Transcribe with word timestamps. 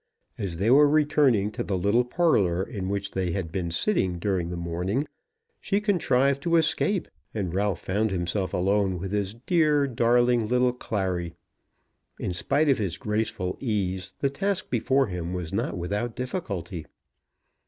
As 0.35 0.57
they 0.57 0.71
were 0.71 0.89
returning 0.89 1.51
to 1.51 1.63
the 1.63 1.77
little 1.77 2.03
parlour 2.03 2.63
in 2.63 2.89
which 2.89 3.11
they 3.11 3.33
had 3.33 3.51
been 3.51 3.69
sitting 3.69 4.17
during 4.17 4.49
the 4.49 4.57
morning, 4.57 5.07
she 5.59 5.79
contrived 5.79 6.41
to 6.41 6.55
escape, 6.55 7.07
and 7.35 7.53
Ralph 7.53 7.81
found 7.81 8.09
himself 8.09 8.51
alone 8.51 8.97
with 8.97 9.11
his 9.11 9.35
"dear, 9.35 9.85
darling 9.85 10.47
little 10.47 10.73
Clary." 10.73 11.35
In 12.17 12.33
spite 12.33 12.67
of 12.67 12.79
his 12.79 12.97
graceful 12.97 13.59
ease, 13.59 14.15
the 14.17 14.31
task 14.31 14.71
before 14.71 15.05
him 15.05 15.33
was 15.33 15.53
not 15.53 15.77
without 15.77 16.15
difficulty. 16.15 16.87